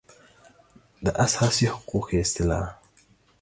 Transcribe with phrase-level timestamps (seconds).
[1.05, 2.67] د اساسي حقوقو اصطلاح